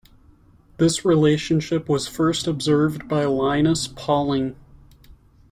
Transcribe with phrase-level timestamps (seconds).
[0.77, 4.55] This relationship was first observed by Linus Pauling.